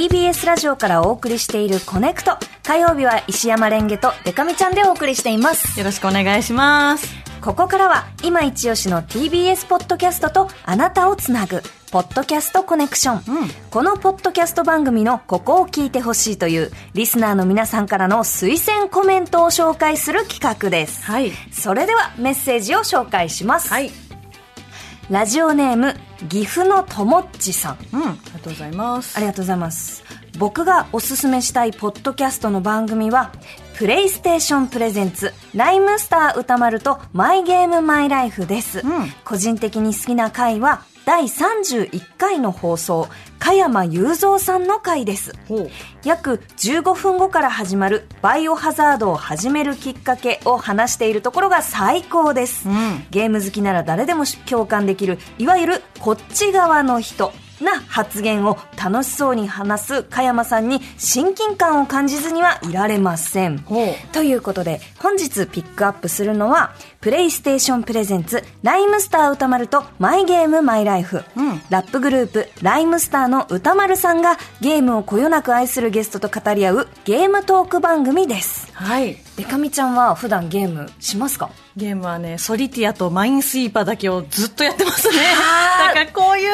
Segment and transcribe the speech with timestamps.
[0.00, 2.38] TBS ラジオからお送りしているコネクト。
[2.62, 5.78] 火曜日は石山レンゲとデカミちゃんでお送りしています。
[5.78, 7.14] よろしくお願いします。
[7.42, 11.62] ここからは今一押しの TBS ポッドキャストとあなたをつなぐ、
[11.92, 13.50] ポッドキャストコネクション。
[13.70, 21.02] このポッドキャスト番組のここを聞いてほしいというリスナーの皆さんからの推薦コメントを紹介する企画です。
[21.04, 21.30] はい。
[21.52, 23.68] それではメッセージを紹介します。
[23.68, 23.90] はい。
[25.10, 25.94] ラジオネーム、
[26.28, 27.78] 岐阜のともっちさん。
[27.92, 28.02] うん。
[28.02, 29.16] ありがとうございます。
[29.16, 30.04] ありがとうございます。
[30.38, 33.32] 僕がおすすめしたいポッドキャストの番組は、
[33.76, 38.86] プレイステーションプレゼンツ、ライムスター歌丸とマイゲームマイライフです。
[38.86, 38.90] ん
[39.24, 43.08] 個人的に好きな回は、第31回の放送、
[43.40, 45.32] 加山雄三さんの回です。
[46.04, 53.04] 約15分後から始まるバイオハザードを始めるきっかけを話しているところが最高です、ん。
[53.10, 63.64] ゲーム好きなら誰でも共感できるいわゆるこっち側の人な発言を楽しそうに話す加山さんに親近感を感じずにはいられません。
[64.12, 71.60] ということで本日ピックアップするのはプレイステーションプレゼンツライムスター歌丸とマイゲームマイライフ、うん。
[71.70, 78.70] ラップグループライムスターの歌丸さんがゲームをこよなく愛するゲストと語り合うゲームトーク番組です。
[78.74, 79.16] はい。
[79.36, 81.50] デカミちゃんは普段ゲームしますか？
[81.76, 85.16] ゲームはね、ソリティアとマインスイーパーだけをずっとやってますね。
[85.88, 86.50] だからこういう、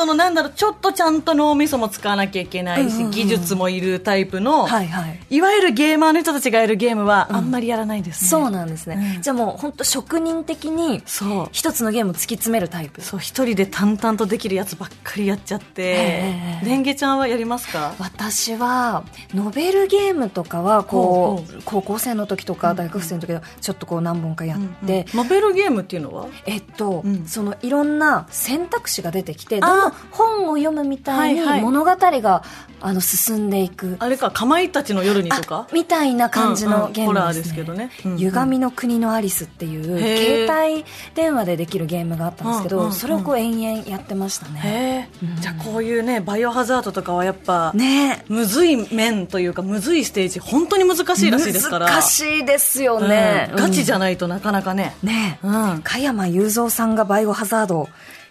[0.00, 3.10] そのなんだろう、ちょっとちゃんと脳みそも使わなきゃいけないし、うんうんうん。
[3.10, 5.20] 技術もいるタイプの、はいはい。
[5.28, 8.30] いわゆるゲーマーの人たちがやるゲームはあんまりやらないですね。
[8.30, 9.22] そうなんですね、うん。
[9.22, 11.48] じゃあもう本当職人的にそう。
[11.52, 13.02] 一つのゲームを突き詰めるタイプ。
[13.02, 16.32] そう、一人で淡々とできるやつばっかりやっちゃって。
[16.64, 17.94] レンゲちゃんはやりますか？
[17.98, 26.28] 私はノベルゲームとかはこう高校生の時とか大学生の時はちょっとこう何本かやって、ノベルゲームっていうのは？
[26.46, 27.26] えっと、うん。
[27.26, 32.42] そのいろんな選択肢が出てきてあど本を読むみたいに物語が
[32.82, 35.66] あの進んでいく、あれか、かまいたちの夜にとか？
[35.70, 37.90] あみたいな感じのゲームですね,、ホラーですけどね。
[38.06, 38.18] うんうん。
[38.18, 42.94] 歪みの国のアリスっていう携帯電話でできるゲームがあったんですけど、うんうんうん。
[42.94, 45.10] それをこう延々やってましたね。
[45.40, 48.24] じゃあこういうね、バイオハザードとかはやっぱ、ね。
[48.28, 51.86] むずい面というか、むずいステージ、本当に難しいらしいですから。
[51.86, 53.56] 難しいですよね、うん。
[53.56, 54.00] ガチじゃん。
[54.00, 54.96] ないとなかなかね。
[55.02, 55.38] ね。
[55.44, 55.80] え、うん。
[55.82, 57.88] 加山雄三さんがバイオハザードを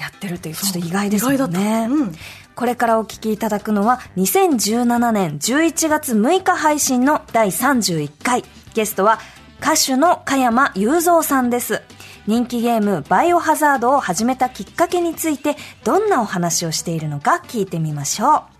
[0.00, 2.12] やってるっていうちょっと意外ですもんねうん。
[2.54, 8.44] これからお聞きいただくのは2017年11月6日配信の第31回。
[8.74, 9.18] ゲストは
[9.60, 11.82] 歌手の加山雄三さんです。
[12.26, 18.59] 人気ゲームバイオハザードを始めたきっかけについてどんなお話をしているのか聞いてみましょう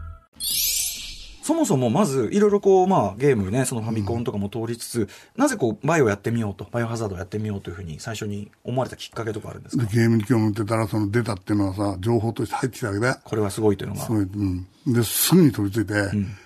[1.41, 9.83] そもそもまずいろいろこうまあゲームねそのファミコンとかも通りつつ、なぜこうバイオやってみようとバイオハザードやってみようというふうに最初に思われたきっかけとかあるんですか？
[9.83, 13.17] でゲームに興味持ってたら、その出たっていうのはさ、情報として入ってきたわけだよ。
[13.23, 14.67] これはすごいというのがすごい、うん。
[14.87, 15.93] で、すぐに飛びついて、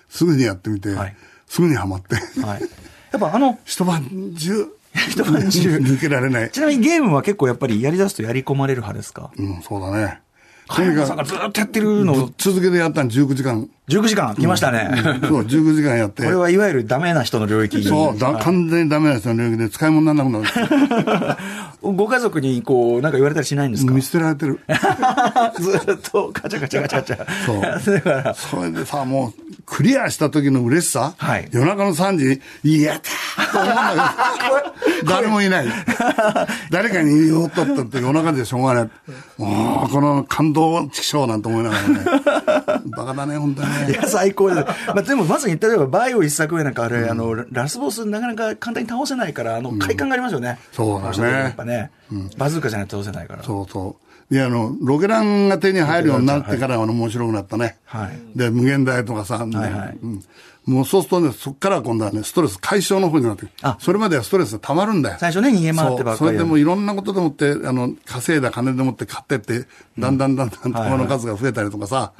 [0.08, 1.16] すぐにやってみて、はい
[1.48, 2.66] すぐにはまって、はい、や
[3.18, 4.66] っぱあの一晩中、
[5.08, 6.50] 一晩中抜けられない。
[6.50, 9.30] ちなみにゲームは結構やっぱりやりだすとやり込まれる派ですか？
[9.38, 10.20] うん、そうだね。
[10.66, 13.70] 加山さんがずっとやってるのを続けてやったの19時間。
[13.88, 14.90] 19時間来ましたね、
[15.22, 16.24] そう、19時間やって。
[16.24, 21.36] これはいわゆるダメな人の領域そう、だはい完全にダメな人の領域で使い物にならなくなる。
[21.96, 23.92] ご家族にこうなんか言われたりしないんですか？
[23.92, 24.58] 見捨てられてる。
[25.60, 34.14] ずっとガチャガチャガチャガチャそうだからそれでさ、もう、クリアした時の嬉しさ、はい夜中の3時、やったーと思うんだ
[34.96, 35.66] けど、 誰もいない。
[36.72, 38.88] 誰かに言おうとったって夜中でしょうがない。
[39.38, 42.75] もう、この感動畜生なんて思いながらね。
[42.90, 43.92] バカだね、本当にね。
[43.92, 44.66] いや、最高です。
[44.88, 50.58] まあ、でも、まさに、例えば、バイオ一作目なんかあれ、あの、ラスボスなかなか簡単に倒せないから、あの、快感がありますよね。
[50.72, 51.30] そうだね。
[51.30, 51.90] やっぱね、
[52.36, 53.42] バズーカじゃないと倒せないから。
[53.42, 54.34] そうそう。
[54.34, 57.76] で、あの、ロケランが手に入るようになってから、あの、面白くなったね。
[57.84, 58.38] はい。
[58.38, 59.98] で、無限大とかさ、はいはい。
[60.02, 60.24] うん。
[60.66, 63.52] もうそうするとね、そっから今度はね、ストレス解消の方になってくる。
[63.62, 63.76] あ。
[63.80, 65.16] それまではストレスが溜まるんだよ。
[65.20, 72.14] 最初ね逃げ回ってばっかりそれでもいろんなことでもって、あの、稼いだ金でもって買ってって、だんだんだんだん玉の数が増えたりとかさ、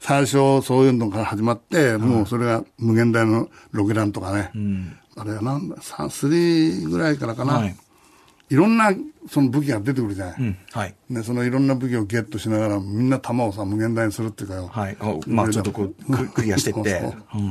[0.00, 4.50] 最初そういうのから始まって、もうそれが無限大のロケランとかね、
[5.16, 7.54] あれはなんだ、3、3ぐらいからかな。
[7.54, 7.76] はい
[8.50, 8.90] いろんな
[9.30, 10.36] その武器が出てくるじゃない。
[10.40, 10.56] うん。
[10.72, 10.94] はい。
[11.10, 14.68] ね、そのいろんな武器をゲットしながら、みんな弾をさ、無限大にするっていうかよ。
[14.72, 14.96] はい。
[15.00, 16.98] あまあちょっとこう、ク クリアしてって。
[16.98, 17.42] そうそう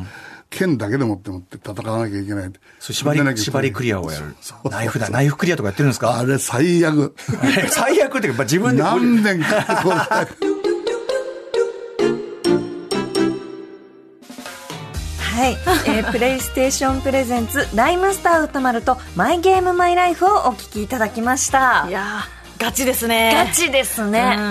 [0.49, 2.51] 剣だけでもって持って戦わなきゃいけない。
[2.79, 4.35] そう縛り、縛りクリアをやる。
[4.71, 6.17] ナイフだ、ナイフクリアとかやってるんですか？
[6.17, 7.13] あれ最悪。
[7.69, 8.81] 最悪っていうか、まあ自分で。
[8.81, 10.25] 何年か
[15.37, 15.51] はい、
[15.85, 21.85] えー プレイステーションプレゼンツライムスター歌丸とマイゲームマイライフをお聞きいただきました。
[21.87, 23.45] いやーガチですね。
[23.45, 24.41] ガチですね、う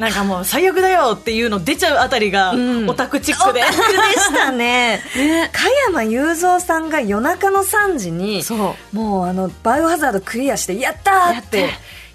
[0.00, 2.54] なんかもう最悪だよっていうの出ちゃうあたりが
[2.86, 5.02] オタクチックで、オタクでしたね。
[5.52, 8.96] 加山雄三さんが夜中の3時にそう。
[8.96, 11.68] もうあのバイオハザードクリアしてやったーって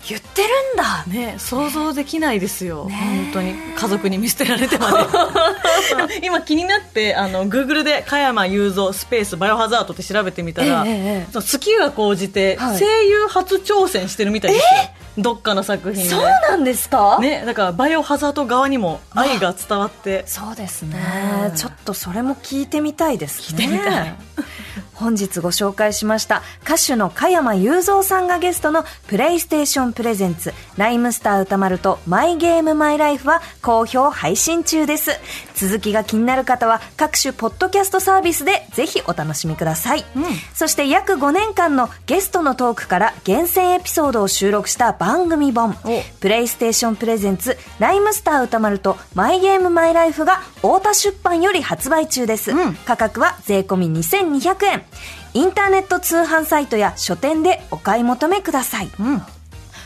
[0.09, 1.05] 言ってるんだ。
[1.07, 3.53] ね、想像できないですよ、本当に。
[3.53, 4.97] 家族に見捨てられてまで。
[6.23, 12.79] 今気になってあの Google で加山雄三スペースバイオハザードって調べてみたら、えええが高じてはい。
[12.79, 14.69] 声優初挑戦してるみたいですよ、
[15.17, 16.09] どっかの作品で。
[16.09, 20.23] そうなんですか、ね、だからバイオハザード側にも愛が伝わって。
[20.27, 20.99] そうですね
[21.49, 24.15] うんちょっとそれも聞いてみたいですね聞いてみたい
[25.03, 35.11] 本日ご紹介しました歌手の加山雄三さんがゲストのプレイステーションプレゼンツライムスター歌丸とマイゲームマイライフは好評配信中です。
[35.55, 40.05] 続きが気になる方は各種ポッドキャストサービスでぜひお楽しみください、
[40.53, 45.75] そして約5年間のゲストのトークから厳選エピソードを収録した番組本。
[46.19, 52.51] プレイステーションプレゼンツライムスター宇多丸とマイゲームマイライフが太田出版より発売中です、
[52.85, 54.83] 価格は税込み2200円
[55.33, 58.89] インターネット通販サイトや書店でお買い求めください、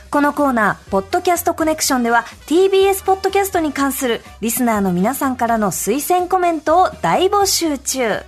[0.09, 8.23] このコーナー、ポッドキャストコネクションでは TBS ポッドキャストに関するリスナーの皆さんからの推薦コメントを大募集中。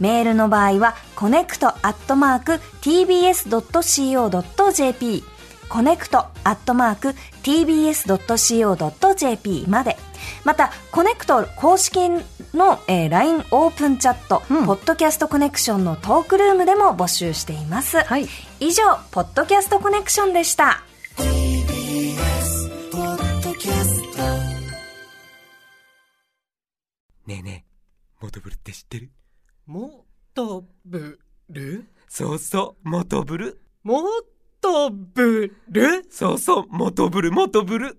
[0.00, 3.52] メールの場合は、 connect アットマーク tbs.co.jp
[5.68, 7.08] connect アットマーク
[7.42, 8.16] tbs.co.jp
[9.68, 9.98] まで。
[10.44, 12.08] また、コネクト公式
[12.54, 17.98] の、えー LINE オープンチャット、ポッドキャストコネクションのトークルームでも募集しています。
[17.98, 18.26] はい
[18.60, 20.82] 以上、ポッドキャストコネクションでした。
[27.26, 29.10] ねえねえ、モトブルって知ってる？
[29.66, 31.18] もとぶ
[31.50, 33.60] るそうそう、モトブル。
[33.82, 34.02] も
[34.60, 37.98] とぶるそうそう、モトブル、モトブル。